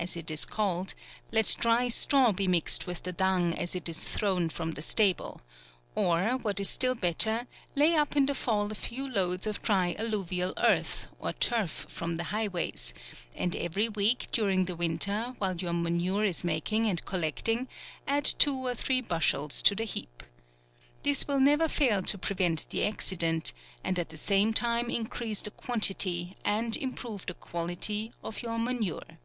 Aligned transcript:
as 0.00 0.16
it 0.16 0.32
is 0.32 0.44
called, 0.44 0.94
let 1.30 1.54
dry 1.60 1.86
»traw 1.86 2.34
be 2.34 2.48
mixed 2.48 2.88
with 2.88 3.04
the 3.04 3.12
dung 3.12 3.54
as 3.54 3.76
it 3.76 3.88
is 3.88 4.08
thrown 4.08 4.48
from 4.48 4.72
the 4.72 4.82
stable; 4.82 5.40
or, 5.94 6.30
what 6.42 6.58
is 6.58 6.68
still 6.68 6.96
belter, 6.96 7.46
lay 7.76 7.94
up 7.94 8.16
in 8.16 8.26
the 8.26 8.34
fall 8.34 8.72
a 8.72 8.74
few 8.74 9.08
loads 9.08 9.46
of 9.46 9.62
dry 9.62 9.94
alluvial 9.96 10.52
earth, 10.58 11.06
or 11.20 11.32
turf 11.32 11.86
from 11.88 12.16
the 12.16 12.24
highways, 12.24 12.92
and 13.32 13.54
every 13.54 13.88
week, 13.88 14.26
during 14.32 14.64
the 14.64 14.74
winter, 14.74 15.34
while 15.38 15.54
your 15.56 15.72
manure 15.72 16.24
is 16.24 16.42
making 16.42 16.86
and 16.88 17.04
collecting, 17.04 17.68
add 18.08 18.24
two 18.24 18.54
or 18.56 18.74
three 18.74 19.00
C 19.00 19.06
26 19.06 19.06
FEBRUARY. 19.06 19.08
bushels 19.08 19.62
to 19.62 19.76
the 19.76 19.84
heap. 19.84 20.24
This 21.04 21.28
will 21.28 21.40
never 21.40 21.68
fail 21.68 22.02
to 22.02 22.18
prevent 22.18 22.68
the 22.70 22.84
accident, 22.84 23.52
and 23.84 24.00
at 24.00 24.08
the 24.08 24.16
same 24.16 24.52
time 24.52 24.90
increase 24.90 25.42
the 25.42 25.52
quantity, 25.52 26.36
and 26.44 26.76
improve 26.76 27.26
the 27.26 27.34
quali 27.34 27.76
ty, 27.76 28.10
of 28.24 28.42
your 28.42 28.58
manure. 28.58 29.18